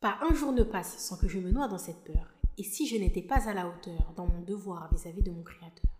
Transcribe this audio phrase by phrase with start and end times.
[0.00, 2.32] Pas un jour ne passe sans que je me noie dans cette peur.
[2.56, 5.90] Et si je n'étais pas à la hauteur dans mon devoir vis-à-vis de mon Créateur?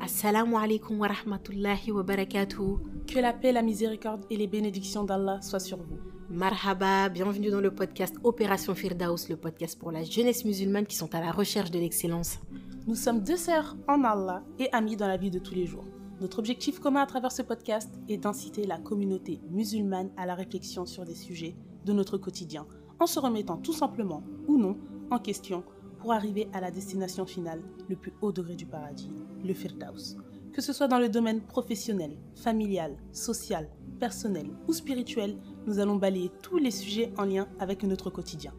[0.00, 2.78] Assalamu alaikum wa rahmatullahi wa barakatuh.
[3.08, 5.98] Que la paix, la miséricorde et les bénédictions d'Allah soient sur vous.
[6.30, 11.12] Marhaba, bienvenue dans le podcast Opération Firdaus, le podcast pour la jeunesse musulmane qui sont
[11.16, 12.38] à la recherche de l'excellence.
[12.86, 15.84] Nous sommes deux sœurs en Allah et amies dans la vie de tous les jours.
[16.20, 20.84] Notre objectif commun à travers ce podcast est d'inciter la communauté musulmane à la réflexion
[20.84, 22.66] sur des sujets de notre quotidien,
[22.98, 24.76] en se remettant tout simplement ou non
[25.12, 25.62] en question
[26.00, 29.12] pour arriver à la destination finale, le plus haut degré du paradis,
[29.44, 30.16] le Firdaus.
[30.52, 33.68] Que ce soit dans le domaine professionnel, familial, social,
[34.00, 38.52] personnel ou spirituel, nous allons balayer tous les sujets en lien avec notre quotidien.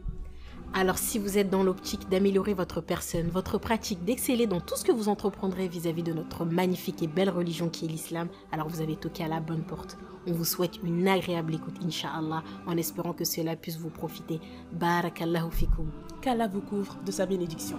[0.74, 4.86] Alors si vous êtes dans l'optique d'améliorer votre personne, votre pratique, d'exceller dans tout ce
[4.86, 8.82] que vous entreprendrez vis-à-vis de notre magnifique et belle religion qui est l'islam, alors vous
[8.82, 9.98] avez toqué à la bonne porte.
[10.28, 14.40] On vous souhaite une agréable écoute, inshallah, en espérant que cela puisse vous profiter.
[14.72, 15.90] Barakallahu fikum.
[16.22, 17.78] Qu'Allah vous couvre de sa bénédiction.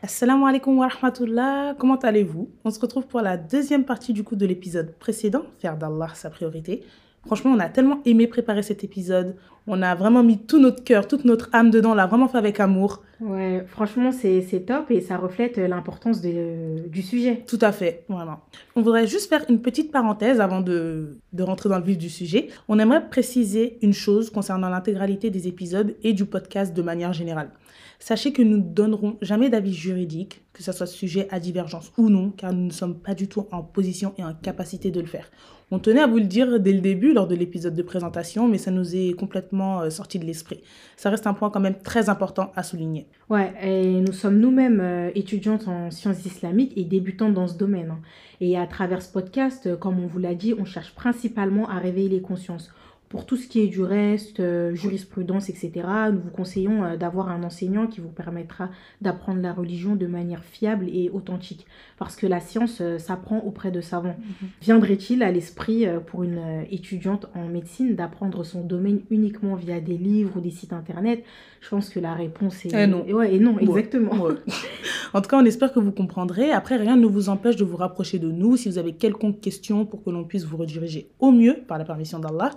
[0.00, 2.48] Assalamu alaikum wa rahmatullah, comment allez-vous?
[2.64, 6.30] On se retrouve pour la deuxième partie du coup de l'épisode précédent, faire d'Allah sa
[6.30, 6.84] priorité.
[7.28, 9.36] Franchement, on a tellement aimé préparer cet épisode.
[9.66, 11.90] On a vraiment mis tout notre cœur, toute notre âme dedans.
[11.90, 13.02] On l'a vraiment fait avec amour.
[13.20, 17.44] Ouais, franchement, c'est top et ça reflète l'importance du sujet.
[17.46, 18.40] Tout à fait, vraiment.
[18.76, 22.08] On voudrait juste faire une petite parenthèse avant de, de rentrer dans le vif du
[22.08, 22.48] sujet.
[22.66, 27.50] On aimerait préciser une chose concernant l'intégralité des épisodes et du podcast de manière générale.
[27.98, 32.08] Sachez que nous ne donnerons jamais d'avis juridique, que ce soit sujet à divergence ou
[32.08, 35.06] non, car nous ne sommes pas du tout en position et en capacité de le
[35.06, 35.30] faire.
[35.70, 38.56] On tenait à vous le dire dès le début lors de l'épisode de présentation, mais
[38.56, 40.62] ça nous est complètement euh, sorti de l'esprit.
[40.96, 43.06] Ça reste un point quand même très important à souligner.
[43.28, 47.90] Ouais, et nous sommes nous-mêmes euh, étudiantes en sciences islamiques et débutantes dans ce domaine.
[47.90, 48.00] Hein.
[48.40, 51.78] Et à travers ce podcast, euh, comme on vous l'a dit, on cherche principalement à
[51.78, 52.70] réveiller les consciences.
[53.08, 55.70] Pour tout ce qui est du reste, euh, jurisprudence, etc.,
[56.12, 58.68] nous vous conseillons euh, d'avoir un enseignant qui vous permettra
[59.00, 61.64] d'apprendre la religion de manière fiable et authentique.
[61.98, 64.16] Parce que la science euh, s'apprend auprès de savants.
[64.18, 64.48] Mhm.
[64.60, 70.36] Viendrait-il à l'esprit pour une étudiante en médecine d'apprendre son domaine uniquement via des livres
[70.36, 71.24] ou des sites internet?
[71.62, 72.74] Je pense que la réponse est...
[72.74, 73.06] Eh non.
[73.06, 74.28] Ouais, et non, exactement.
[75.14, 76.52] en tout cas, on espère que vous comprendrez.
[76.52, 79.86] Après, rien ne vous empêche de vous rapprocher de nous si vous avez quelconque question
[79.86, 82.50] pour que l'on puisse vous rediriger au mieux par la permission d'Allah.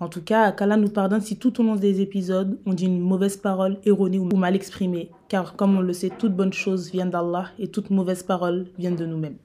[0.00, 3.00] En tout cas, qu'Allah nous pardonne si tout au long des épisodes, on dit une
[3.00, 5.10] mauvaise parole erronée ou mal exprimée.
[5.28, 8.90] Car comme on le sait, toute bonne chose vient d'Allah et toute mauvaise parole vient
[8.90, 9.36] de nous-mêmes.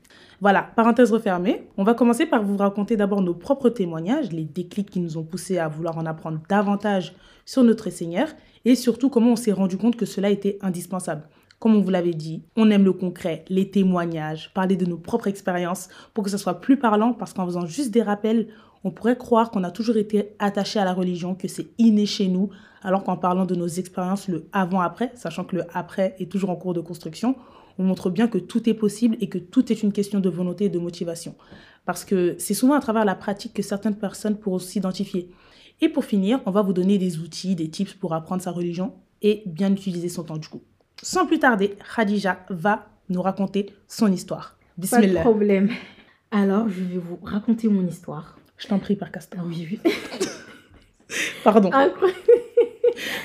[0.42, 1.68] Voilà, parenthèse refermée.
[1.78, 5.24] On va commencer par vous raconter d'abord nos propres témoignages, les déclics qui nous ont
[5.24, 7.14] poussés à vouloir en apprendre davantage
[7.46, 8.30] sur notre Seigneur
[8.66, 11.24] et surtout comment on s'est rendu compte que cela était indispensable.
[11.60, 15.28] Comme on vous l'avait dit, on aime le concret, les témoignages, parler de nos propres
[15.28, 18.48] expériences pour que ce soit plus parlant parce qu'en faisant juste des rappels,
[18.84, 22.28] on pourrait croire qu'on a toujours été attaché à la religion, que c'est inné chez
[22.28, 22.50] nous,
[22.82, 26.56] alors qu'en parlant de nos expériences, le avant-après, sachant que le après est toujours en
[26.56, 27.36] cours de construction,
[27.78, 30.66] on montre bien que tout est possible et que tout est une question de volonté
[30.66, 31.36] et de motivation.
[31.86, 35.30] Parce que c'est souvent à travers la pratique que certaines personnes pourront s'identifier.
[35.82, 38.94] Et pour finir, on va vous donner des outils, des tips pour apprendre sa religion
[39.22, 40.62] et bien utiliser son temps du coup.
[41.02, 44.58] Sans plus tarder, Khadija va nous raconter son histoire.
[44.78, 45.08] Bismillah.
[45.08, 45.70] Pas de problème.
[46.32, 48.38] Alors, je vais vous raconter mon histoire.
[48.60, 49.40] Je t'en prie, par Castor.
[49.46, 49.92] Oui, oui.
[51.44, 51.72] pardon.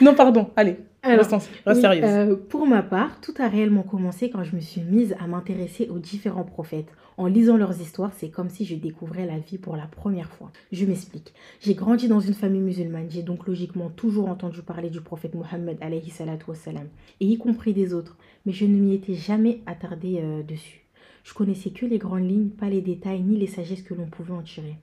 [0.00, 0.50] non, pardon.
[0.54, 2.04] Allez, Alors, reste, sérieuse.
[2.04, 5.88] Euh, pour ma part, tout a réellement commencé quand je me suis mise à m'intéresser
[5.88, 6.88] aux différents prophètes.
[7.16, 10.52] En lisant leurs histoires, c'est comme si je découvrais la vie pour la première fois.
[10.70, 11.32] Je m'explique.
[11.60, 13.10] J'ai grandi dans une famille musulmane.
[13.10, 16.12] J'ai donc logiquement toujours entendu parler du prophète Mohammed alayhi
[17.20, 18.16] et y compris des autres,
[18.46, 20.84] mais je ne m'y étais jamais attardée euh, dessus.
[21.24, 24.32] Je connaissais que les grandes lignes, pas les détails ni les sagesses que l'on pouvait
[24.32, 24.76] en tirer.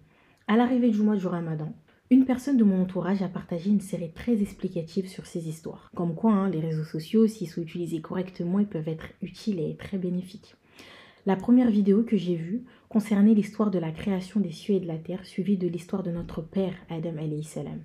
[0.51, 1.71] À l'arrivée du mois du ramadan,
[2.09, 5.89] une personne de mon entourage a partagé une série très explicative sur ces histoires.
[5.95, 9.77] Comme quoi, hein, les réseaux sociaux, s'ils sont utilisés correctement, ils peuvent être utiles et
[9.77, 10.55] très bénéfiques.
[11.25, 14.87] La première vidéo que j'ai vue concernait l'histoire de la création des cieux et de
[14.87, 17.79] la terre, suivie de l'histoire de notre père Adam salam.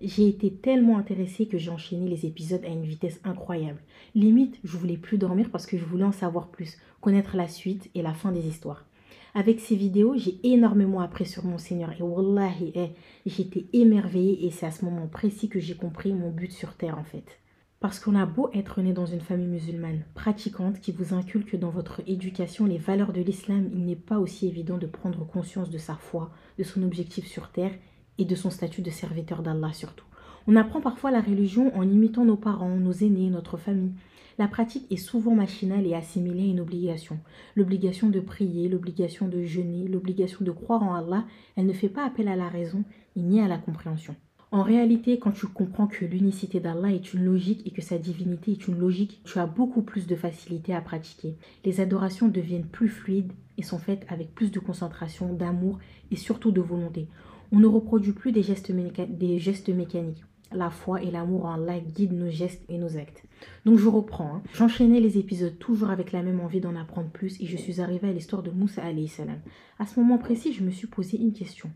[0.00, 3.78] J'ai été tellement intéressée que j'ai enchaîné les épisodes à une vitesse incroyable.
[4.16, 7.88] Limite, je voulais plus dormir parce que je voulais en savoir plus, connaître la suite
[7.94, 8.88] et la fin des histoires.
[9.34, 11.92] Avec ces vidéos, j'ai énormément appris sur mon Seigneur.
[11.98, 12.92] Et wallahi, eh,
[13.26, 16.98] j'étais émerveillée et c'est à ce moment précis que j'ai compris mon but sur Terre
[16.98, 17.38] en fait.
[17.80, 21.70] Parce qu'on a beau être né dans une famille musulmane pratiquante qui vous inculque dans
[21.70, 25.78] votre éducation les valeurs de l'islam, il n'est pas aussi évident de prendre conscience de
[25.78, 27.74] sa foi, de son objectif sur terre
[28.18, 30.04] et de son statut de serviteur d'Allah surtout.
[30.48, 33.92] On apprend parfois la religion en imitant nos parents, nos aînés, notre famille.
[34.38, 37.18] La pratique est souvent machinale et assimilée à une obligation.
[37.56, 41.24] L'obligation de prier, l'obligation de jeûner, l'obligation de croire en Allah,
[41.56, 42.84] elle ne fait pas appel à la raison
[43.16, 44.14] ni à la compréhension.
[44.52, 48.52] En réalité, quand tu comprends que l'unicité d'Allah est une logique et que sa divinité
[48.52, 51.34] est une logique, tu as beaucoup plus de facilité à pratiquer.
[51.64, 55.80] Les adorations deviennent plus fluides et sont faites avec plus de concentration, d'amour
[56.12, 57.08] et surtout de volonté.
[57.50, 60.24] On ne reproduit plus des gestes, mécaniques.
[60.52, 63.22] La foi et l'amour en Allah guident nos gestes et nos actes.
[63.66, 64.36] Donc je reprends.
[64.36, 64.42] Hein.
[64.54, 68.08] J'enchaînais les épisodes toujours avec la même envie d'en apprendre plus et je suis arrivée
[68.08, 69.40] à l'histoire de Moussa salam.
[69.78, 71.70] À ce moment précis, je me suis posé une question.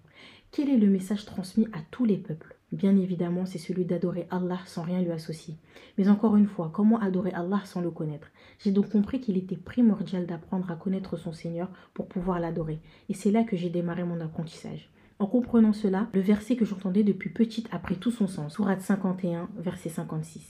[0.50, 2.56] Quel est le message transmis à tous les peuples?
[2.72, 5.56] Bien évidemment, c'est celui d'adorer Allah sans rien lui associer.
[5.98, 8.28] Mais encore une fois, comment adorer Allah sans le connaître?
[8.58, 12.80] J'ai donc compris qu'il était primordial d'apprendre à connaître son Seigneur pour pouvoir l'adorer.
[13.10, 14.88] Et c'est là que j'ai démarré mon apprentissage.
[15.22, 18.54] En comprenant cela, le verset que j'entendais depuis petite a pris tout son sens.
[18.54, 20.42] Sourate 51, verset 56.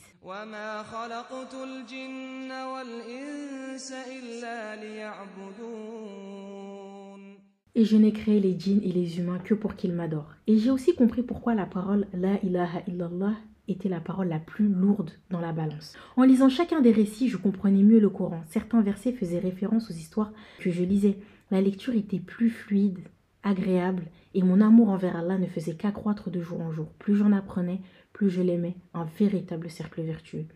[7.74, 10.32] Et je n'ai créé les djinns et les humains que pour qu'ils m'adorent.
[10.46, 13.34] Et j'ai aussi compris pourquoi la parole La ilaha illallah
[13.68, 15.92] était la parole la plus lourde dans la balance.
[16.16, 18.42] En lisant chacun des récits, je comprenais mieux le Coran.
[18.48, 21.18] Certains versets faisaient référence aux histoires que je lisais.
[21.50, 23.00] La lecture était plus fluide,
[23.42, 24.04] agréable,
[24.34, 26.88] et mon amour envers Allah ne faisait qu'accroître de jour en jour.
[26.98, 27.80] Plus j'en apprenais,
[28.12, 30.46] plus je l'aimais, un véritable cercle vertueux.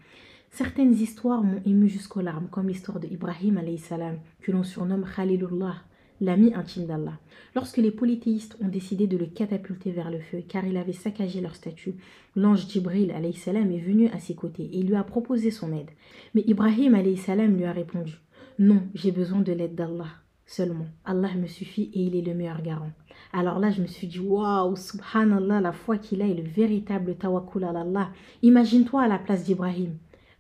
[0.51, 5.77] Certaines histoires m'ont ému jusqu'aux larmes, comme l'histoire de Ibrahim salam, que l'on surnomme Khalilullah,
[6.21, 7.19] l'ami intime d'Allah.
[7.55, 11.41] Lorsque les polythéistes ont décidé de le catapulter vers le feu, car il avait saccagé
[11.41, 11.97] leur statue,
[12.37, 15.91] l'ange Jibril salam est venu à ses côtés et lui a proposé son aide.
[16.35, 18.15] Mais Ibrahim salam lui a répondu
[18.59, 20.09] Non, j'ai besoin de l'aide d'Allah
[20.47, 20.87] seulement.
[21.05, 22.93] Allah me suffit et il est le meilleur garant.
[23.33, 27.17] Alors là, je me suis dit, waouh, subhanallah, la foi qu'il a est le véritable
[27.17, 28.11] tawakkul à Allah.
[28.43, 29.97] Imagine-toi à la place d'Ibrahim,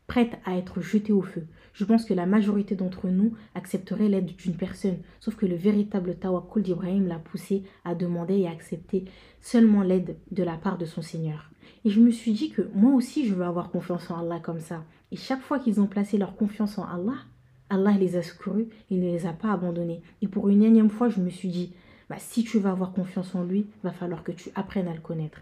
[0.06, 4.34] prête à être jeté au feu je pense que la majorité d'entre nous accepterait l'aide
[4.34, 4.96] d'une personne.
[5.20, 9.04] Sauf que le véritable tawakkul d'Ibrahim l'a poussé à demander et à accepter
[9.42, 11.50] seulement l'aide de la part de son Seigneur.
[11.84, 14.60] Et je me suis dit que moi aussi je veux avoir confiance en Allah comme
[14.60, 14.84] ça.
[15.12, 17.18] Et chaque fois qu'ils ont placé leur confiance en Allah,
[17.70, 20.02] Allah les a secourus et ne les a pas abandonnés.
[20.22, 21.72] Et pour une énième fois, je me suis dit,
[22.08, 25.00] bah, si tu veux avoir confiance en lui, va falloir que tu apprennes à le
[25.00, 25.40] connaître.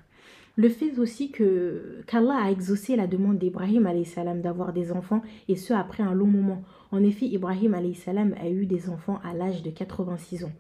[0.57, 5.57] Le fait aussi que qu'Allah a exaucé la demande d'Ibrahim salam d'avoir des enfants et
[5.57, 6.63] ce après un long moment.
[6.93, 10.53] En effet, Ibrahim salam a eu des enfants à l'âge de 86 ans.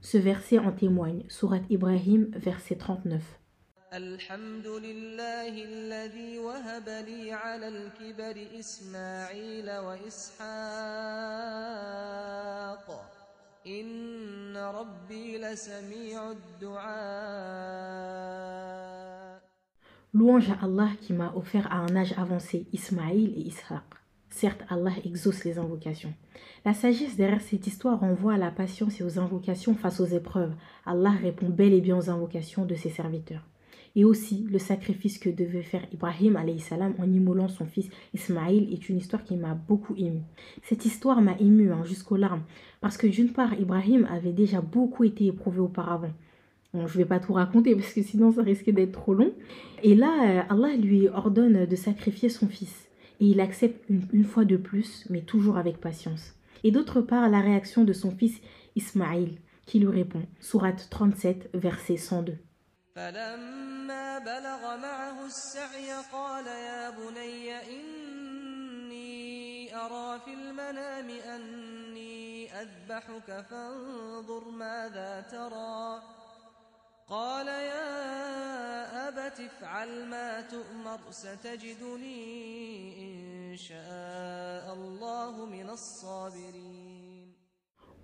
[0.00, 1.24] Ce verset en témoigne.
[1.28, 3.22] Surat Ibrahim, verset 39.
[20.12, 23.82] Louange à Allah qui m'a offert à un âge avancé Ismaïl et Ishaq.
[24.28, 26.12] Certes, Allah exauce les invocations.
[26.64, 30.54] La sagesse derrière cette histoire renvoie à la patience et aux invocations face aux épreuves.
[30.84, 33.44] Allah répond bel et bien aux invocations de ses serviteurs.
[33.96, 38.88] Et aussi, le sacrifice que devait faire Ibrahim salam en immolant son fils Ismaïl est
[38.88, 40.20] une histoire qui m'a beaucoup ému.
[40.62, 42.42] Cette histoire m'a ému hein, jusqu'aux larmes,
[42.80, 46.10] parce que d'une part, Ibrahim avait déjà beaucoup été éprouvé auparavant.
[46.72, 49.32] Bon, je ne vais pas tout raconter parce que sinon ça risquait d'être trop long.
[49.84, 52.88] Et là, euh, Allah lui ordonne de sacrifier son fils.
[53.20, 56.34] Et il accepte une, fois de plus, mais toujours avec patience.
[56.64, 58.40] Et d'autre part, la réaction de son fils
[58.74, 60.22] Ismaïl, qui lui répond.
[60.40, 62.34] Sourate 37, verset 102.
[62.94, 69.14] فلما بلغ معه السعي قال يا بني إني
[69.76, 76.02] أرى في المنام أني أذبحك فانظر ماذا ترى.
[77.08, 82.22] قال يا أبت افعل ما تؤمر ستجدني
[83.02, 86.94] إن شاء الله من الصابرين.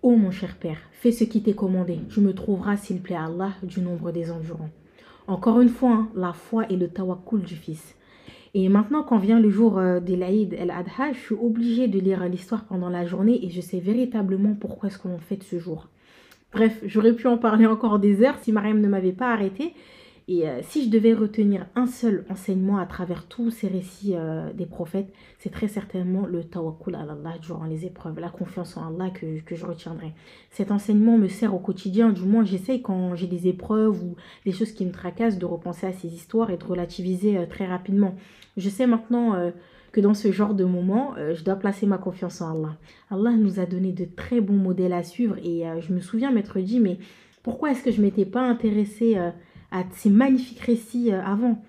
[0.02, 3.16] Ô oh mon cher Père, fais ce qui t'est commandé, tu me trouveras, s'il plaît
[3.16, 4.70] à Allah, du nombre des endurants.
[5.30, 7.94] Encore une fois, hein, la foi et le tawakkul du Fils.
[8.52, 12.28] Et maintenant, quand vient le jour euh, de l'Aïd el-Adha, je suis obligée de lire
[12.28, 15.86] l'histoire pendant la journée et je sais véritablement pourquoi est-ce qu'on fait ce jour.
[16.52, 19.72] Bref, j'aurais pu en parler encore des heures si Mariam ne m'avait pas arrêté.
[20.32, 24.52] Et euh, si je devais retenir un seul enseignement à travers tous ces récits euh,
[24.52, 28.94] des prophètes, c'est très certainement le tawakkul à Allah durant les épreuves, la confiance en
[28.94, 30.12] Allah que, que je retiendrai.
[30.52, 34.52] Cet enseignement me sert au quotidien, du moins j'essaye quand j'ai des épreuves ou des
[34.52, 38.14] choses qui me tracassent de repenser à ces histoires et de relativiser euh, très rapidement.
[38.56, 39.50] Je sais maintenant
[39.90, 42.76] que dans ce genre de moment, je dois placer ma confiance en Allah.
[43.10, 46.58] Allah nous a donné de très bons modèles à suivre et je me souviens m'être
[46.58, 46.98] dit, mais
[47.44, 49.16] pourquoi est-ce que je m'étais pas intéressée
[49.70, 51.62] à ces magnifiques récits avant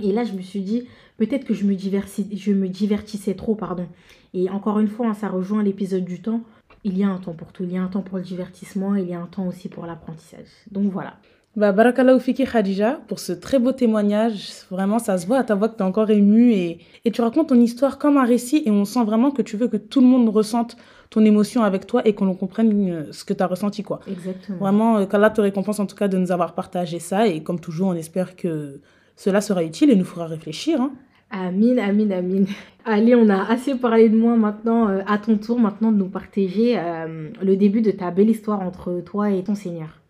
[0.00, 0.86] Et là, je me suis dit,
[1.22, 3.86] Peut-être que je me, je me divertissais trop, pardon.
[4.34, 6.42] Et encore une fois, hein, ça rejoint l'épisode du temps.
[6.82, 7.62] Il y a un temps pour tout.
[7.62, 8.96] Il y a un temps pour le divertissement.
[8.96, 10.48] Il y a un temps aussi pour l'apprentissage.
[10.72, 11.18] Donc voilà.
[11.54, 14.48] Bah, barakallahu fiki Khadija pour ce très beau témoignage.
[14.70, 17.20] Vraiment, ça se voit à ta voix que tu es encore émue et, et tu
[17.20, 20.00] racontes ton histoire comme un récit et on sent vraiment que tu veux que tout
[20.00, 20.78] le monde ressente
[21.10, 23.82] ton émotion avec toi et qu'on comprenne euh, ce que tu as ressenti.
[23.82, 24.00] Quoi.
[24.10, 24.58] Exactement.
[24.58, 27.60] Vraiment, euh, qu'Allah te récompense en tout cas de nous avoir partagé ça et comme
[27.60, 28.80] toujours, on espère que
[29.14, 30.80] cela sera utile et nous fera réfléchir.
[30.80, 30.92] Hein.
[31.30, 32.44] Amin, amin, amin.
[32.86, 34.88] Allez, on a assez parlé de moi maintenant.
[34.88, 36.80] Euh, à ton tour maintenant de nous partager
[37.42, 40.01] le début de ta belle histoire entre toi et ton Seigneur.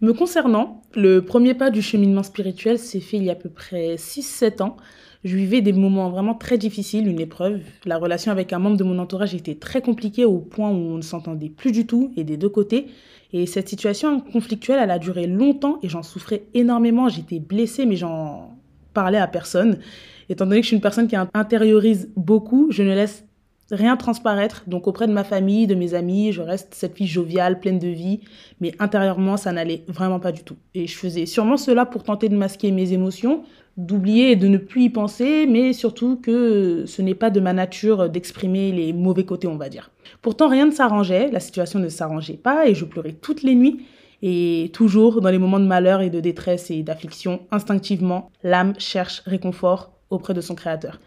[0.00, 3.48] Me concernant, le premier pas du cheminement spirituel s'est fait il y a à peu
[3.48, 4.76] près 6-7 ans.
[5.24, 7.62] Je vivais des moments vraiment très difficiles, une épreuve.
[7.84, 10.96] La relation avec un membre de mon entourage était très compliquée au point où on
[10.98, 12.86] ne s'entendait plus du tout et des deux côtés.
[13.32, 17.08] Et cette situation conflictuelle, elle a duré longtemps et j'en souffrais énormément.
[17.08, 18.56] J'étais blessée, mais j'en
[18.94, 19.80] parlais à personne.
[20.28, 23.24] Étant donné que je suis une personne qui intériorise beaucoup, je ne laisse
[23.70, 24.64] rien transparaître.
[24.66, 27.88] Donc auprès de ma famille, de mes amis, je reste cette fille joviale, pleine de
[27.88, 28.20] vie,
[28.60, 30.56] mais intérieurement, ça n'allait vraiment pas du tout.
[30.74, 33.42] Et je faisais sûrement cela pour tenter de masquer mes émotions,
[33.76, 37.52] d'oublier et de ne plus y penser, mais surtout que ce n'est pas de ma
[37.52, 39.90] nature d'exprimer les mauvais côtés, on va dire.
[40.22, 43.84] Pourtant, rien ne s'arrangeait, la situation ne s'arrangeait pas et je pleurais toutes les nuits.
[44.20, 49.22] Et toujours, dans les moments de malheur et de détresse et d'affliction, instinctivement, l'âme cherche
[49.26, 50.98] réconfort auprès de son Créateur.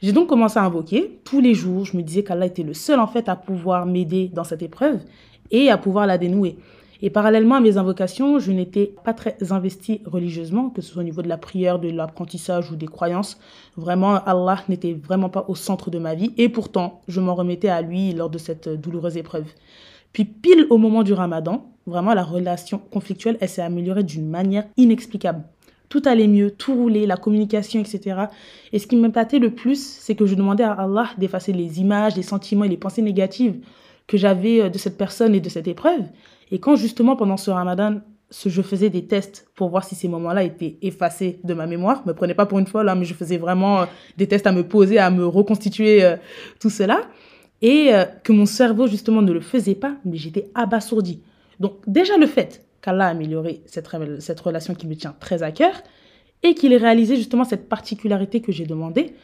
[0.00, 1.84] J'ai donc commencé à invoquer tous les jours.
[1.84, 5.00] Je me disais qu'Allah était le seul en fait à pouvoir m'aider dans cette épreuve
[5.50, 6.56] et à pouvoir la dénouer.
[7.02, 11.04] Et parallèlement à mes invocations, je n'étais pas très investie religieusement, que ce soit au
[11.04, 13.38] niveau de la prière, de l'apprentissage ou des croyances.
[13.76, 16.32] Vraiment, Allah n'était vraiment pas au centre de ma vie.
[16.36, 19.46] Et pourtant, je m'en remettais à lui lors de cette douloureuse épreuve.
[20.12, 24.66] Puis pile au moment du ramadan, vraiment la relation conflictuelle, elle s'est améliorée d'une manière
[24.76, 25.44] inexplicable
[25.88, 28.26] tout allait mieux, tout roulait, la communication, etc.
[28.72, 32.16] Et ce qui m'épatait le plus, c'est que je demandais à Allah d'effacer les images,
[32.16, 33.56] les sentiments et les pensées négatives
[34.06, 36.02] que j'avais euh, de cette personne et de cette épreuve.
[36.50, 40.42] Et quand justement pendant ce ramadan, je faisais des tests pour voir si ces moments-là
[40.42, 43.38] étaient effacés de ma mémoire, me prenez pas pour une folle, hein, mais je faisais
[43.38, 43.86] vraiment euh,
[44.18, 46.16] des tests à me poser, à me reconstituer euh,
[46.60, 47.00] tout cela,
[47.60, 47.90] et
[48.22, 51.22] que mon cerveau justement ne le faisait pas, mais j'étais abasourdi.
[51.58, 53.88] Donc déjà le fait qu'Allah a amélioré cette,
[54.20, 55.72] cette relation qui me tient très à cœur
[56.42, 59.14] et qu'il ait réalisé justement cette particularité que j'ai demandé.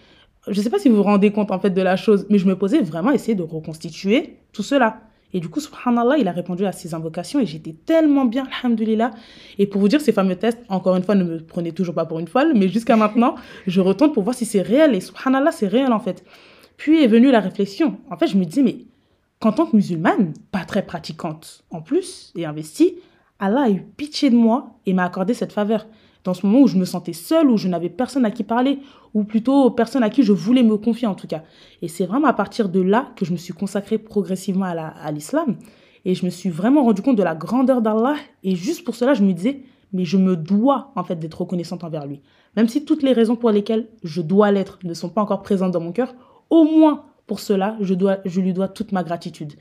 [0.47, 2.39] Je ne sais pas si vous vous rendez compte en fait de la chose, mais
[2.39, 5.01] je me posais vraiment à essayer de reconstituer tout cela.
[5.33, 9.11] Et du coup, subhanallah, il a répondu à ces invocations et j'étais tellement bien, alhamdulillah.
[9.59, 12.05] Et pour vous dire, ces fameux tests, encore une fois, ne me prenez toujours pas
[12.05, 13.35] pour une folle, mais jusqu'à maintenant,
[13.67, 14.95] je retourne pour voir si c'est réel.
[14.95, 16.25] Et subhanallah, c'est réel en fait.
[16.77, 17.99] Puis est venue la réflexion.
[18.11, 18.79] En fait, je me disais, mais
[19.41, 22.95] qu'en tant que musulmane, pas très pratiquante en plus et investie,
[23.39, 25.87] Allah a eu pitié de moi et m'a accordé cette faveur.
[26.25, 28.79] Dans ce moment où je me sentais seule, où je n'avais personne à qui parler,
[29.13, 31.43] ou plutôt personne à qui je voulais me confier en tout cas.
[31.83, 35.57] Et c'est vraiment à partir de là que je me suis consacrée progressivement à l'islam.
[36.07, 38.17] Et je me suis vraiment rendu compte de la grandeur d'Allah.
[38.43, 39.63] Et juste pour cela, je me disais,
[39.93, 42.21] mais je me dois en fait d'être reconnaissante envers lui.
[42.57, 45.73] Même si toutes les raisons pour lesquelles je dois l'être ne sont pas encore présentes
[45.73, 46.15] dans mon cœur,
[46.51, 49.55] au moins pour cela, je, dois, je lui dois toute ma gratitude.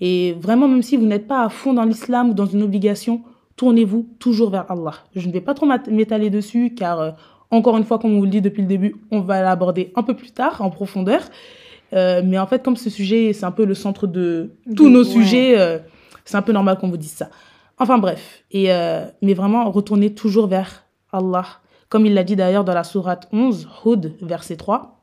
[0.00, 3.22] Et vraiment, même si vous n'êtes pas à fond dans l'islam ou dans une obligation,
[3.56, 4.94] tournez-vous toujours vers Allah.
[5.14, 7.10] Je ne vais pas trop m'étaler dessus car, euh,
[7.50, 10.02] encore une fois, comme on vous le dit depuis le début, on va l'aborder un
[10.02, 11.20] peu plus tard, en profondeur.
[11.92, 15.04] Euh, mais en fait, comme ce sujet, c'est un peu le centre de tous nos
[15.04, 15.78] sujets, euh,
[16.24, 17.28] c'est un peu normal qu'on vous dise ça.
[17.76, 18.68] Enfin bref, et,
[19.22, 21.46] mais vraiment, retournez toujours vers Allah.
[21.88, 25.02] Comme il l'a dit d'ailleurs dans la sourate 11, Hud, verset 3.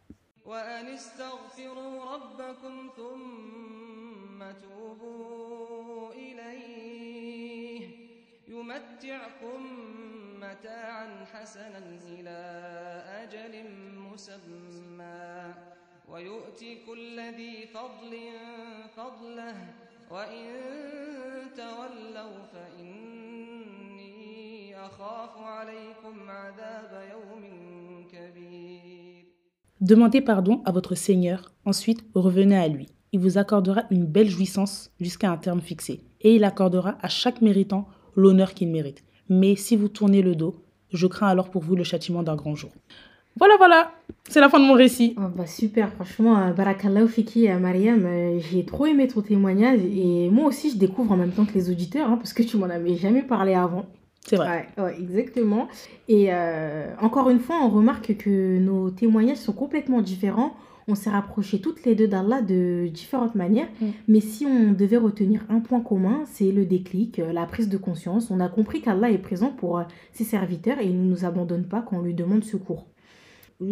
[29.80, 32.88] Demandez pardon à votre Seigneur, ensuite revenez à lui.
[33.12, 37.42] Il vous accordera une belle jouissance jusqu'à un terme fixé, et il accordera à chaque
[37.42, 39.04] méritant l'honneur qu'il mérite.
[39.30, 40.56] Mais si vous tournez le dos,
[40.94, 42.72] je crains alors pour vous le châtiment d'un grand jour.
[43.39, 43.91] Voilà, voilà,
[44.29, 45.13] c'est la fin de mon récit.
[45.17, 49.79] Oh, bah super, franchement, euh, Barakallahu Fiki, euh, Mariam, euh, j'ai trop aimé ton témoignage
[49.84, 52.58] et moi aussi je découvre en même temps que les auditeurs hein, parce que tu
[52.58, 53.86] m'en avais jamais parlé avant.
[54.25, 54.67] C'est vrai.
[54.77, 55.67] Ouais, exactement.
[56.10, 56.29] Et
[57.00, 60.53] encore une fois, on remarque que nos témoignages sont complètement différents.
[60.88, 63.67] On s'est rapprochés toutes les deux d'Allah de différentes manières.
[63.82, 63.86] Mm.
[64.08, 68.32] Mais si on devait retenir un point commun, c'est le déclic, la prise de conscience.
[68.32, 69.82] On a compris qu'Allah est présent pour
[70.13, 72.88] ses serviteurs et il ne nous abandonne pas quand on lui demande secours.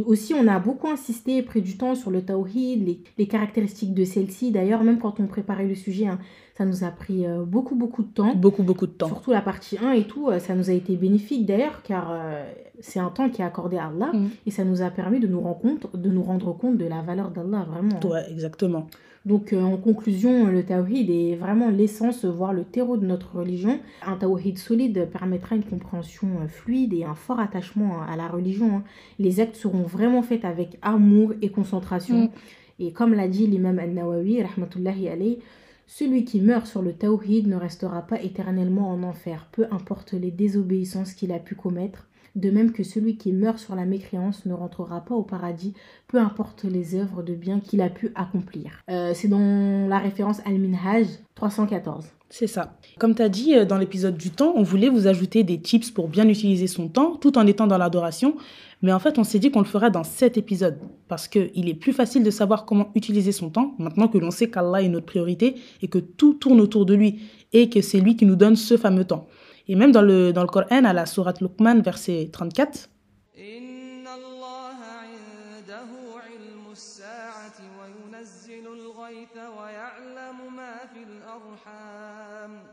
[0.06, 4.04] Aussi, on a beaucoup insisté près du temps sur le tawhid, les, les caractéristiques de
[4.04, 4.50] celle-ci.
[4.50, 6.18] D'ailleurs, même quand on préparait le sujet, hein,
[6.58, 8.34] ça nous a pris euh, beaucoup, beaucoup de temps.
[8.34, 9.08] Beaucoup, beaucoup de temps.
[9.08, 12.52] Surtout la partie 1 et tout, euh, ça nous a été bénéfique d'ailleurs, car euh,
[12.80, 14.30] c'est un temps qui est accordé à Allah Mhm.
[14.46, 17.02] et ça nous a permis de nous, rendre compte, de nous rendre compte de la
[17.02, 18.00] valeur d'Allah, vraiment.
[18.06, 18.88] Ouais, exactement.
[19.26, 23.80] Donc, euh, en conclusion, le tawhid est vraiment l'essence, voire le terreau de notre religion.
[24.06, 28.78] Un tawhid solide permettra une compréhension euh, fluide et un fort attachement à la religion.
[28.78, 28.84] hein.
[29.18, 32.26] Les actes seront vraiment faits avec amour et concentration.
[32.26, 32.30] Mm.
[32.78, 35.40] Et comme l'a dit l'imam al-Nawawi, rahmatullahi alayh,
[35.88, 40.30] celui qui meurt sur le tawhid ne restera pas éternellement en enfer, peu importe les
[40.32, 42.06] désobéissances qu'il a pu commettre.
[42.36, 45.74] De même que celui qui meurt sur la mécréance ne rentrera pas au paradis,
[46.08, 48.84] peu importe les œuvres de bien qu'il a pu accomplir.
[48.90, 52.06] Euh, c'est dans la référence Al-Minhaj 314.
[52.30, 52.78] C'est ça.
[53.00, 55.92] Comme tu as dit euh, dans l'épisode du temps, on voulait vous ajouter des tips
[55.92, 58.36] pour bien utiliser son temps tout en étant dans l'adoration.
[58.82, 60.78] Mais en fait, on s'est dit qu'on le fera dans cet épisode
[61.08, 64.50] parce qu'il est plus facile de savoir comment utiliser son temps maintenant que l'on sait
[64.50, 67.22] qu'Allah est notre priorité et que tout tourne autour de lui
[67.54, 69.28] et que c'est lui qui nous donne ce fameux temps.
[69.68, 72.90] Et même dans le, dans le Coran, à la sourate Luqman, verset 34,
[73.38, 75.90] إن الله عنده
[76.24, 82.64] علم الساعة وينزل الغيث ويعلم ما في الأرحام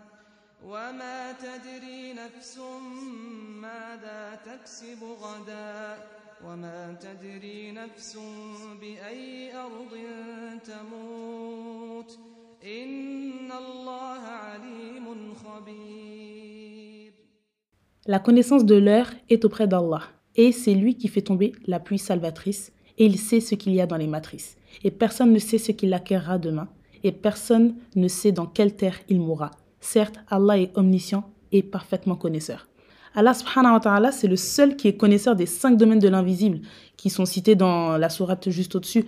[0.64, 2.58] وما تدري نفس
[3.60, 5.98] ماذا تكسب غدا
[6.44, 8.18] وما تدري نفس
[8.80, 9.98] بأي أرض
[10.64, 12.18] تموت
[12.64, 16.61] إن الله عليم خبير
[18.06, 20.02] La connaissance de l'heure est auprès d'Allah,
[20.34, 23.80] et c'est lui qui fait tomber la pluie salvatrice, et il sait ce qu'il y
[23.80, 24.56] a dans les matrices.
[24.82, 26.66] Et personne ne sait ce qu'il acquérera demain,
[27.04, 29.52] et personne ne sait dans quelle terre il mourra.
[29.78, 32.66] Certes, Allah est omniscient et parfaitement connaisseur.
[33.14, 36.60] Allah subhanahu wa ta'ala, c'est le seul qui est connaisseur des cinq domaines de l'invisible,
[36.96, 39.04] qui sont cités dans la sourate juste au-dessus.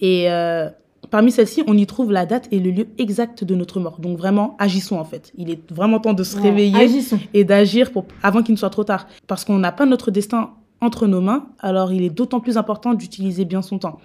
[0.00, 0.68] Et euh,
[1.10, 3.98] parmi celles-ci, on y trouve la date et le lieu exact de notre mort.
[4.00, 5.32] Donc vraiment, agissons en fait.
[5.36, 7.18] Il est vraiment temps de se Ouais, réveiller Agissons.
[7.34, 9.06] et d'agir pour, avant qu'il ne soit trop tard.
[9.26, 12.94] Parce qu'on n'a pas notre destin entre nos mains, alors il est d'autant plus important
[12.94, 13.98] d'utiliser bien son temps.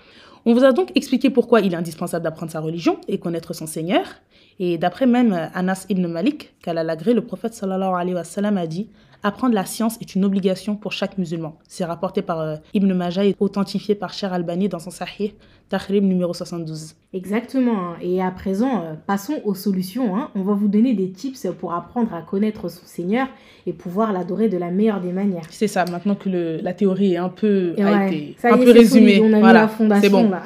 [0.45, 3.67] On vous a donc expliqué pourquoi il est indispensable d'apprendre sa religion et connaître son
[3.67, 4.03] Seigneur.
[4.59, 8.57] Et d'après même euh, Anas ibn Malik, qu'Allah l'agré, le prophète sallallahu alayhi wa sallam
[8.57, 8.87] a dit
[9.23, 11.57] Apprendre la science est une obligation pour chaque musulman.
[11.67, 15.33] C'est rapporté par euh, Ibn Majah et authentifié par Cher Albani dans son Sahih,
[15.69, 16.93] Tahrim numéro 72.
[17.13, 17.89] Exactement.
[17.89, 17.95] hein.
[18.01, 20.15] Et à présent, euh, passons aux solutions.
[20.15, 20.29] hein.
[20.35, 23.27] On va vous donner des tips pour apprendre à connaître son Seigneur
[23.65, 25.43] et pouvoir l'adorer de la meilleure des manières.
[25.49, 28.71] C'est ça, maintenant que le- la théorie est un peu, a été un est, peu
[28.71, 29.17] résumée.
[29.17, 30.43] solide, on a voilà, mis la fondation c'est bon, là.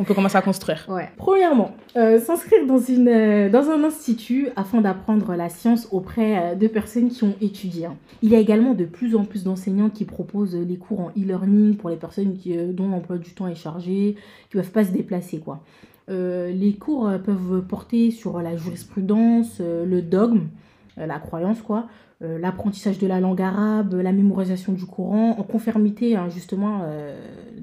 [0.00, 0.86] On peut commencer à construire.
[0.88, 1.10] Ouais.
[1.18, 6.54] Premièrement, euh, s'inscrire dans, une, euh, dans un institut afin d'apprendre la science auprès euh,
[6.54, 7.84] de personnes qui ont étudié.
[7.84, 7.96] hein.
[8.22, 11.76] Il y a également de plus en plus d'enseignants qui proposent les cours en e-learning
[11.76, 14.16] pour les personnes qui, dont l'emploi du temps est chargé,
[14.50, 15.38] qui ne peuvent pas se déplacer.
[15.38, 15.60] Quoi.
[16.08, 20.48] Euh, les cours peuvent porter sur la jurisprudence, le dogme,
[20.96, 21.86] la croyance, quoi,
[22.22, 27.18] euh, l'apprentissage de la langue arabe, la mémorisation du Coran, en conformité hein, justement euh,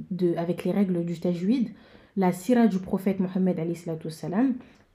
[0.09, 1.69] de, avec les règles du tajwid,
[2.17, 3.59] la sira du prophète Mohammed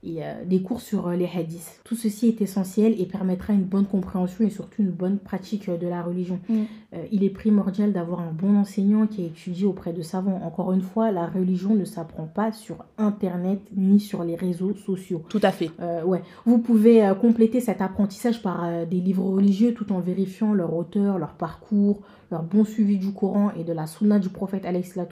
[0.05, 1.81] et euh, des cours sur euh, les hadiths.
[1.85, 5.77] Tout ceci est essentiel et permettra une bonne compréhension et surtout une bonne pratique euh,
[5.77, 6.41] de la religion.
[6.49, 6.63] Mm.
[7.11, 10.41] Il est primordial d'avoir un bon enseignant qui a étudié auprès de savants.
[10.45, 15.23] Encore une fois, la religion ne s'apprend pas sur Internet ni sur les réseaux sociaux.
[15.29, 15.71] Tout à fait.
[15.81, 16.23] Euh, ouais.
[16.45, 21.33] Vous pouvez compléter cet apprentissage par des livres religieux tout en vérifiant leur auteur, leur
[21.33, 24.65] parcours, leur bon suivi du Coran et de la sunna du prophète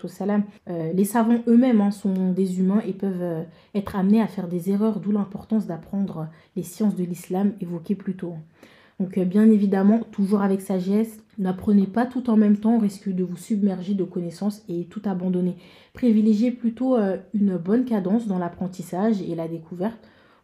[0.03, 0.43] wassalam.
[0.69, 3.43] Euh, les savants eux-mêmes hein, sont des humains et peuvent euh,
[3.75, 8.17] être amenés à faire des erreurs, d'où l'importance d'apprendre les sciences de l'islam évoquées plus
[8.17, 8.35] tôt.
[8.99, 13.11] Donc euh, bien évidemment, toujours avec sagesse, n'apprenez pas tout en même temps au risque
[13.11, 15.57] de vous submerger de connaissances et tout abandonner.
[15.93, 16.97] Privilégiez plutôt
[17.35, 19.99] une bonne cadence dans l'apprentissage et la découverte,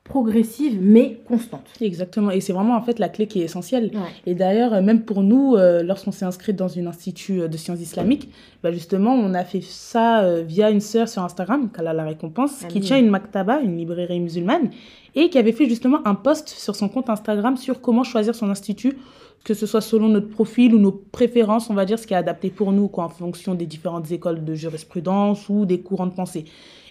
[0.06, 1.66] progressive mais constante.
[1.80, 2.30] Exactement.
[2.30, 3.90] Et c'est vraiment en fait la clé qui est essentielle.
[3.92, 4.00] Ouais.
[4.24, 7.56] Et d'ailleurs, euh, même pour nous, euh, lorsqu'on s'est inscrit dans un institut euh, de
[7.56, 8.30] sciences islamiques,
[8.62, 12.04] bah justement, on a fait ça euh, via une sœur sur Instagram, qu'elle a la
[12.04, 14.70] récompense, qui tient une maktaba, une librairie musulmane,
[15.14, 18.48] et qui avait fait justement un post sur son compte Instagram sur comment choisir son
[18.48, 18.96] institut,
[19.44, 22.16] que ce soit selon notre profil ou nos préférences, on va dire ce qui est
[22.16, 26.14] adapté pour nous, quoi, en fonction des différentes écoles de jurisprudence ou des courants de
[26.14, 26.44] pensée.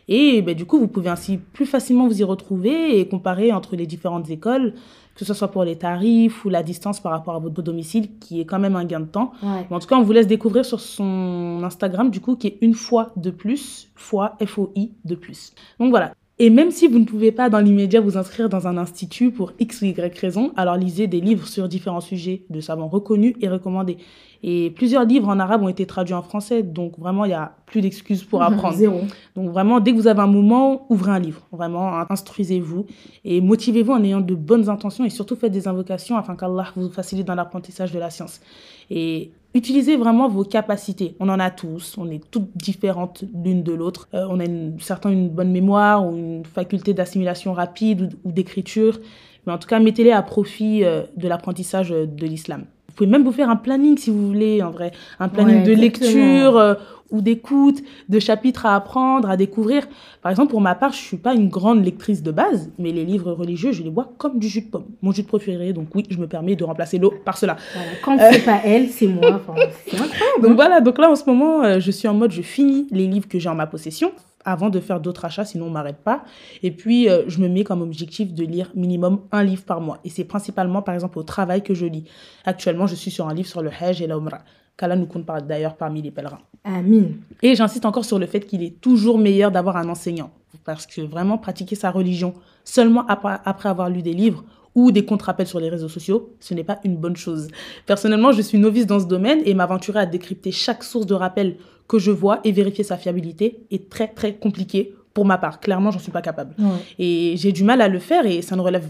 [0.07, 3.75] Et bah, du coup, vous pouvez ainsi plus facilement vous y retrouver et comparer entre
[3.75, 4.73] les différentes écoles,
[5.15, 8.41] que ce soit pour les tarifs ou la distance par rapport à votre domicile, qui
[8.41, 9.31] est quand même un gain de temps.
[9.41, 9.65] Ouais.
[9.69, 12.57] Mais en tout cas, on vous laisse découvrir sur son Instagram, du coup, qui est
[12.61, 15.53] une fois de plus, fois F-O-I de plus.
[15.79, 16.13] Donc voilà.
[16.37, 19.53] Et même si vous ne pouvez pas dans l'immédiat vous inscrire dans un institut pour
[19.57, 23.47] X ou Y raison, alors lisez des livres sur différents sujets de savants reconnus et
[23.47, 23.97] recommandés.
[24.43, 27.55] Et plusieurs livres en arabe ont été traduits en français, donc vraiment, il n'y a
[27.65, 28.75] plus d'excuses pour apprendre.
[28.75, 29.01] Zéro.
[29.37, 31.47] Donc vraiment, dès que vous avez un moment, ouvrez un livre.
[31.53, 32.85] Vraiment, instruisez-vous
[33.23, 36.89] et motivez-vous en ayant de bonnes intentions et surtout faites des invocations afin qu'Allah vous
[36.89, 38.41] facilite dans l'apprentissage de la science.
[38.89, 41.15] Et utilisez vraiment vos capacités.
[41.19, 44.07] On en a tous, on est toutes différentes l'une de l'autre.
[44.13, 48.99] Euh, on a une, certains une bonne mémoire ou une faculté d'assimilation rapide ou, d'écriture.
[49.47, 52.65] Mais en tout cas, mettez-les à profit euh, de l'apprentissage euh, de l'islam.
[52.87, 54.91] Vous pouvez même vous faire un planning si vous voulez, en vrai.
[55.19, 56.75] Un planning Ouais, de lecture euh,
[57.11, 59.85] ou d'écoute, de chapitres à apprendre, à découvrir.
[60.21, 63.03] Par exemple, pour ma part, je suis pas une grande lectrice de base, mais les
[63.05, 64.85] livres religieux, je les bois comme du jus de pomme.
[65.01, 67.57] Mon jus de préféré, donc oui, je me permets de remplacer l'eau par cela.
[67.73, 67.89] Voilà.
[68.03, 69.41] Quand c'est pas elle, c'est moi.
[69.45, 69.53] Enfin,
[69.87, 70.41] c'est incroyable.
[70.41, 73.07] Donc voilà, donc là en ce moment, euh, je suis en mode, je finis les
[73.07, 74.11] livres que j'ai en ma possession
[74.45, 76.23] avant de faire d'autres achats, sinon on m'arrête pas.
[76.63, 79.99] Et puis, euh, je me mets comme objectif de lire minimum un livre par mois.
[80.03, 82.05] Et c'est principalement, par exemple, au travail que je lis.
[82.45, 84.41] Actuellement, je suis sur un livre sur le Hajj et la Umrah,
[84.77, 86.39] qu'Allah nous compte par- d'ailleurs parmi les pèlerins.
[86.63, 87.17] Amine.
[87.41, 90.31] Et j'insiste encore sur le fait qu'il est toujours meilleur d'avoir un enseignant.
[90.63, 94.43] Parce que vraiment, pratiquer sa religion seulement après avoir lu des livres
[94.75, 97.47] ou des contre-appels sur les réseaux sociaux, ce n'est pas une bonne chose.
[97.85, 101.55] Personnellement, je suis novice dans ce domaine et m'aventurer à décrypter chaque source de rappel
[101.87, 105.59] que je vois et vérifier sa fiabilité est très très compliqué pour ma part.
[105.61, 106.53] Clairement, j'en suis pas capable.
[106.59, 106.65] Ouais.
[106.99, 108.85] Et j'ai du mal à le faire et ça ne relève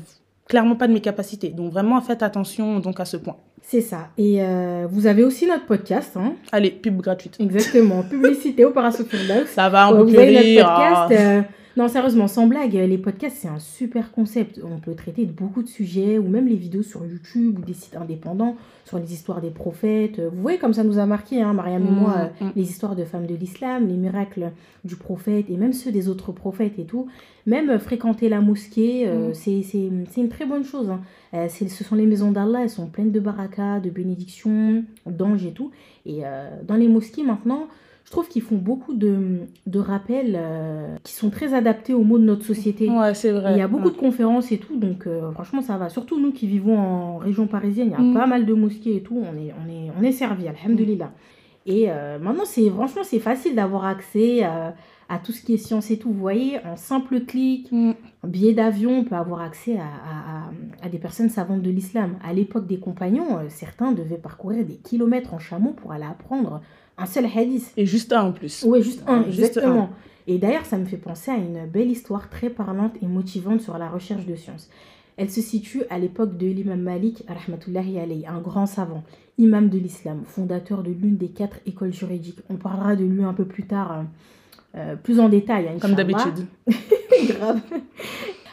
[0.47, 1.49] clairement pas de mes capacités.
[1.49, 3.35] Donc vraiment, faites attention donc à ce point.
[3.61, 4.09] C'est ça.
[4.17, 6.15] Et euh, vous avez aussi notre podcast.
[6.17, 6.33] Hein.
[6.51, 7.35] Allez, pub gratuite.
[7.39, 8.03] Exactement.
[8.09, 9.47] Publicité Opération Firdaus.
[9.47, 11.11] Ça va, on Ouais, peut vous plus avez notre podcast.
[11.11, 11.11] Ah.
[11.11, 11.41] euh,
[11.77, 14.61] Non, sérieusement, sans blague, les podcasts, c'est un super concept.
[14.63, 17.73] On peut traiter de beaucoup de sujets, ou même les vidéos sur YouTube, ou des
[17.73, 20.21] sites indépendants, sur les histoires des prophètes.
[20.21, 22.51] Vous voyez comme ça nous a marqué, hein, Mariam et Mm, moi, euh, mm.
[22.55, 24.51] les histoires de femmes de l'islam, les miracles
[24.85, 27.07] du prophète, et même ceux des autres prophètes et tout.
[27.45, 29.33] Même euh, fréquenter la mosquée, euh, Mm.
[29.33, 30.89] c'est c'est- c'est une très bonne chose.
[30.89, 31.01] hein.
[31.33, 35.45] Euh, c'est- ce sont les maisons d'Allah, elles sont pleines de baraka, de bénédictions, d'anges
[35.45, 35.71] et tout.
[36.05, 37.67] Et euh, dans les mosquées maintenant,
[38.05, 42.19] je trouve qu'ils font beaucoup de, de rappels euh, qui sont très adaptés aux mots
[42.19, 42.87] de notre société.
[42.89, 43.53] Ouais, c'est vrai.
[43.53, 43.91] Il y a beaucoup Ouais.
[43.93, 45.89] de conférences et tout, donc euh, franchement ça va.
[45.89, 48.13] Surtout nous qui vivons en région parisienne, il y a Mm.
[48.13, 51.11] pas mal de mosquées et tout, on est, on est, on est servi, alhamdoulilah.
[51.67, 54.75] Et euh, maintenant, c'est franchement, c'est facile d'avoir accès à,
[55.09, 56.11] à tout ce qui est science et tout.
[56.11, 57.93] Vous voyez, en simple clic, Mm.
[58.23, 62.17] un billet d'avion, on peut avoir accès à, à- des personnes savantes de l'islam.
[62.23, 66.61] À l'époque des compagnons, certains devaient parcourir des kilomètres en chameau pour aller apprendre
[66.97, 67.73] un seul hadith.
[67.77, 68.63] Et juste un en plus.
[68.67, 69.89] Oui, juste un, juste exactement.
[70.27, 73.77] Et d'ailleurs, ça me fait penser à une belle histoire très parlante et motivante sur
[73.77, 74.69] la recherche de science.
[75.17, 79.03] Elle se situe à l'époque de l'imam Malik, rahmatullahi alayhi, un grand savant,
[79.37, 82.39] imam de l'islam, fondateur de l'une des quatre écoles juridiques.
[82.49, 84.03] On parlera de lui un peu plus tard, euh,
[84.77, 85.69] euh, plus en détail.
[85.79, 86.47] Comme d'habitude.
[87.27, 87.61] Grave.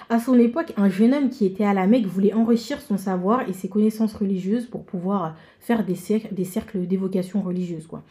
[0.08, 3.48] À son époque, un jeune homme qui était à la Mecque voulait enrichir son savoir
[3.48, 7.86] et ses connaissances religieuses pour pouvoir faire des, cercles, des cercles d'évocation religieuse.
[7.86, 8.02] Quoi.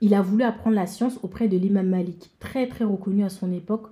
[0.00, 3.52] Il a voulu apprendre la science auprès de l'imam Malik, très très reconnu à son
[3.52, 3.86] époque.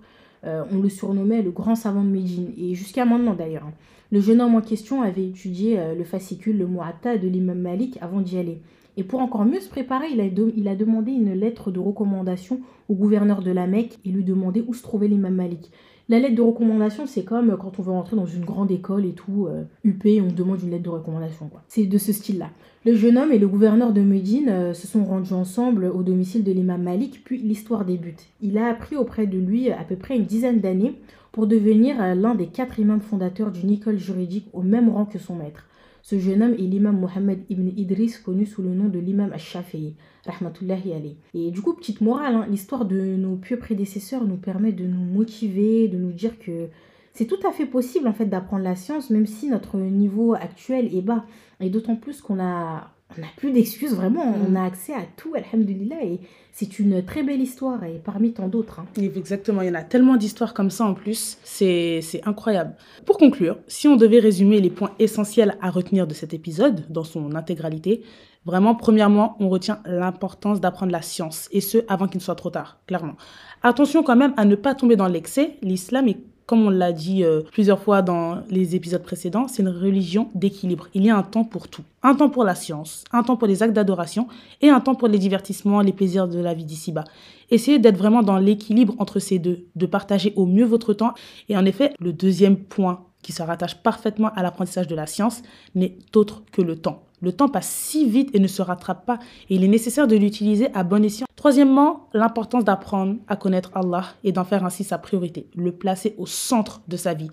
[0.44, 3.64] Euh, on le surnommait le grand savant de Médine, et jusqu'à maintenant d'ailleurs.
[3.66, 3.73] hein.
[4.11, 7.99] Le jeune homme en question avait étudié euh, le fascicule, le Mu'atta de l'imam Malik
[8.01, 8.62] avant d'y aller.
[8.97, 10.25] Et pour encore mieux se préparer, il a,
[10.57, 14.64] il a demandé une lettre de recommandation au gouverneur de la Mecque et lui demandait
[14.66, 15.71] où se trouvait l'imam Malik.
[16.11, 19.12] La lettre de recommandation, c'est comme quand on veut rentrer dans une grande école et
[19.12, 21.51] tout, euh, UP, on demande une lettre de recommandation.
[21.68, 22.49] C'est de ce style-là.
[22.87, 26.44] Le jeune homme et le gouverneur de Médine euh, se sont rendus ensemble au domicile
[26.44, 28.25] de l'imam Malik, puis l'histoire débute.
[28.40, 30.94] Il a appris auprès de lui à peu près une dizaine d'années
[31.31, 35.18] pour devenir euh, l'un des quatre imams fondateurs d'une école juridique au même rang que
[35.18, 35.67] son maître.
[36.09, 39.94] Ce jeune homme est l'imam Mohammed ibn Idris, connu sous le nom de l'imam al-Shafi'i,
[40.25, 41.16] rahmatullahi alayhi.
[41.35, 45.05] Et du coup, petite morale, hein, l'histoire de nos pieux prédécesseurs nous permet de nous
[45.05, 46.68] motiver, de nous dire que
[47.12, 50.88] c'est tout à fait possible en fait d'apprendre la science, même si notre niveau actuel
[50.97, 51.27] est bas.
[51.61, 54.57] Et d'autant plus qu'on a, on n'a plus d'excuses, vraiment, on Mm.
[54.57, 56.21] a accès à tout, alhamdulillah, et
[56.53, 58.81] c'est une très belle histoire, et parmi tant d'autres.
[58.81, 58.87] hein.
[59.01, 62.75] Exactement, il y en a tellement d'histoires comme ça en plus, c'est c'est incroyable.
[63.07, 67.05] Pour conclure, si on devait résumer les points essentiels à retenir de cet épisode dans
[67.05, 68.03] son intégralité,
[68.44, 72.51] vraiment, premièrement, on retient l'importance d'apprendre la science, et ce, avant qu'il ne soit trop
[72.51, 73.16] tard, clairement.
[73.62, 77.24] Attention quand même à ne pas tomber dans l'excès, l'islam est comme on l'a dit
[77.24, 80.88] euh, plusieurs fois dans les épisodes précédents, c'est une religion d'équilibre.
[80.94, 81.82] Il y a un temps pour tout.
[82.02, 84.28] Un temps pour la science, un temps pour les actes d'adoration
[84.62, 87.04] et un temps pour les divertissements, les plaisirs de la vie d'ici-bas.
[87.50, 91.12] Essayez d'être vraiment dans l'équilibre entre ces deux, de partager au mieux votre temps.
[91.50, 95.42] Et en effet, le deuxième point qui se rattache parfaitement à l'apprentissage de la science
[95.74, 97.02] n'est autre que le temps.
[97.20, 99.18] Le temps passe si vite et ne se rattrape pas.
[99.50, 101.28] Et il est nécessaire de l'utiliser à bon escient.
[101.38, 106.27] Troisièmement, l'importance d'apprendre à connaître Allah et d'en faire ainsi sa priorité, le placer au
[106.27, 107.31] centre de sa vie.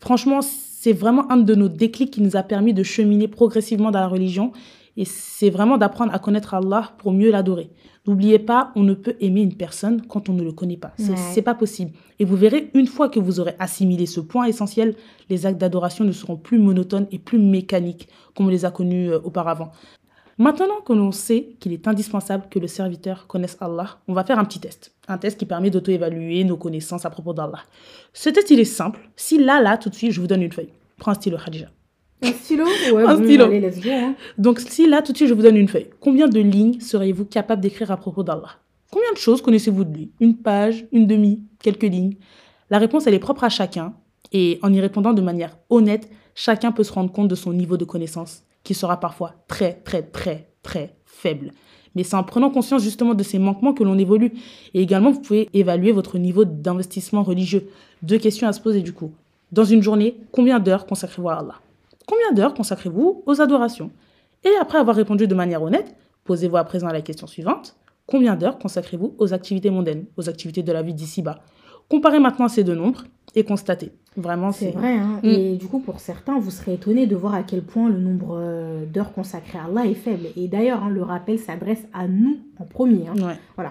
[0.00, 4.00] Franchement, c'est vraiment un de nos déclics qui nous a permis de cheminer progressivement dans
[4.00, 4.50] la religion
[4.96, 7.70] et c'est vraiment d'apprendre à connaître Allah pour mieux l'adorer.
[8.08, 10.92] N'oubliez pas, on ne peut aimer une personne quand on ne le connaît pas.
[10.96, 11.42] C'est Ouais.
[11.42, 11.92] pas possible.
[12.18, 14.96] Et vous verrez, une fois que vous aurez assimilé ce point essentiel,
[15.30, 19.12] les actes d'adoration ne seront plus monotones et plus mécaniques comme on les a connus
[19.12, 19.70] euh, auparavant.
[20.38, 24.38] Maintenant que l'on sait qu'il est indispensable que le serviteur connaisse Allah, on va faire
[24.38, 24.92] un petit test.
[25.08, 27.58] Un test qui permet d'auto-évaluer nos connaissances à propos d'Allah.
[28.12, 29.00] Ce test, il est simple.
[29.16, 30.68] Si là, là, tout de suite, je vous donne une feuille.
[30.96, 31.66] Prends un stylo, Khadija.
[32.22, 32.64] Un stylo?
[32.92, 33.44] Ouais, Un stylo.
[33.46, 33.90] allez, let's go.
[33.90, 34.14] hein.
[34.38, 37.24] Donc, si là, tout de suite, je vous donne une feuille, combien de lignes seriez-vous
[37.24, 38.50] capable d'écrire à propos d'Allah?
[38.92, 40.10] Combien de choses connaissez-vous de lui?
[40.20, 42.14] Une page, une demi, quelques lignes?
[42.70, 43.94] La réponse, elle est propre à chacun.
[44.32, 47.76] Et en y répondant de manière honnête, chacun peut se rendre compte de son niveau
[47.76, 51.52] de connaissance, qui sera parfois très, très, très, très faible.
[51.94, 54.32] Mais c'est en prenant conscience justement de ces manquements que l'on évolue.
[54.74, 57.68] Et également, vous pouvez évaluer votre niveau d'investissement religieux.
[58.02, 59.12] Deux questions à se poser du coup.
[59.50, 61.54] Dans une journée, combien d'heures consacrez-vous à Allah?
[62.06, 63.90] Combien d'heures consacrez-vous aux adorations?
[64.44, 65.94] Et après avoir répondu de manière honnête,
[66.24, 67.74] posez-vous à présent la question suivante.
[68.06, 71.40] Combien d'heures consacrez-vous aux activités mondaines, aux activités de la vie d'ici-bas?
[71.88, 73.92] Comparez maintenant ces deux nombres et constatez.
[74.16, 74.98] Vraiment, C'est vrai.
[74.98, 75.20] Hein.
[75.22, 75.26] Mm.
[75.28, 78.36] Et du coup, pour certains, vous serez étonnés de voir à quel point le nombre
[78.40, 80.26] euh, d'heures consacrées à Allah est faible.
[80.36, 83.06] Et d'ailleurs, hein, le rappel s'adresse à nous en premier.
[83.06, 83.14] hein.
[83.16, 83.64] Ouais.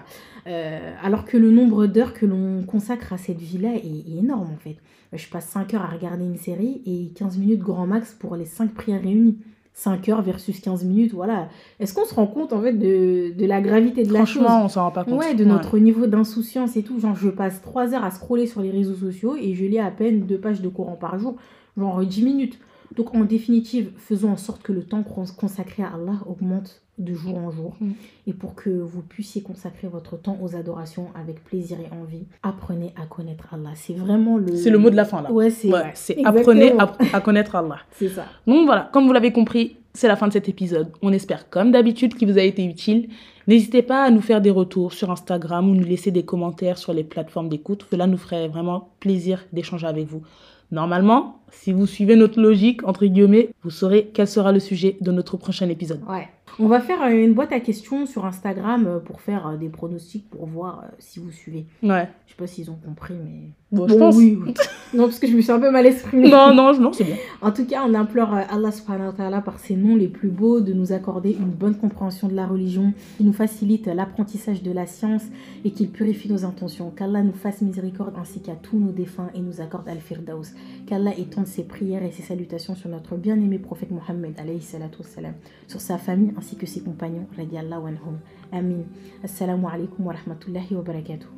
[0.46, 4.50] Euh, alors que le nombre d'heures que l'on consacre à cette vie-là est, est énorme
[4.54, 4.76] en fait.
[5.12, 8.44] Je passe 5 heures à regarder une série et 15 minutes grand max pour les
[8.46, 9.38] 5 prières réunies.
[9.78, 11.48] 5 heures versus 15 minutes, voilà.
[11.78, 14.42] Est-ce qu'on se rend compte en fait de, de la gravité de la chose?
[14.42, 15.20] Franchement, on s'en rend pas compte.
[15.20, 16.98] Ouais, de notre niveau d'insouciance et tout.
[16.98, 19.92] Genre, je passe 3 heures à scroller sur les réseaux sociaux et je lis à
[19.92, 21.36] peine 2 pages de Coran par jour,
[21.76, 22.58] genre 10 minutes.
[22.98, 27.14] Donc, en définitive, faisons en sorte que le temps cons- consacré à Allah augmente de
[27.14, 27.76] jour en jour.
[27.80, 27.92] Mm.
[28.26, 32.92] Et pour que vous puissiez consacrer votre temps aux adorations avec plaisir et envie, apprenez
[33.00, 33.70] à connaître Allah.
[33.76, 34.56] C'est vraiment le.
[34.56, 35.30] C'est le mot de la fin là.
[35.32, 37.78] Ouais, c'est Ouais, c'est apprenez à, à connaître Allah.
[37.92, 38.24] c'est ça.
[38.48, 40.90] Donc voilà, comme vous l'avez compris, c'est la fin de cet épisode.
[41.00, 43.08] On espère, comme d'habitude, qu'il vous a été utile.
[43.46, 46.92] N'hésitez pas à nous faire des retours sur Instagram ou nous laisser des commentaires sur
[46.92, 47.86] les plateformes d'écoute.
[47.90, 50.22] Cela nous ferait vraiment plaisir d'échanger avec vous.
[50.70, 55.10] Normalement, si vous suivez notre logique, entre guillemets, vous saurez quel sera le sujet de
[55.12, 56.02] notre prochain épisode.
[56.08, 56.28] Ouais.
[56.60, 59.68] On va faire euh, une boîte à questions sur Instagram euh, pour faire euh, des
[59.68, 61.66] pronostics pour voir si vous suivez.
[61.82, 62.08] Ouais.
[62.26, 63.50] Je sais pas s'ils ont compris, mais.
[63.70, 64.16] Bon, je Bon, pense.
[64.16, 64.54] oui, oui.
[64.94, 66.30] non, parce que je me suis un peu mal exprimée.
[66.30, 67.16] Non, non, non, c'est bien.
[67.42, 70.30] En tout cas, on implore euh, Allah subhanahu wa ta'ala par ses noms les plus
[70.30, 74.72] beaux de nous accorder une bonne compréhension de la religion, qui nous facilite l'apprentissage de
[74.72, 75.24] la science
[75.66, 76.90] et qu'il purifie nos intentions.
[76.90, 80.54] Qu'Allah nous fasse miséricorde ainsi qu'à tous nos défunts et nous accorde al-firdaus.
[80.86, 85.34] Qu'Allah étende ses prières et ses salutations sur notre bien-aimé prophète Mohammed alayhi salatu wassalam,
[85.66, 88.18] sur sa famille ainsi que ses compagnons radiallahu anhum.
[88.50, 88.84] Amin.
[89.22, 91.37] Assalamu alaikum wa rahmatullahi wa barakatuh.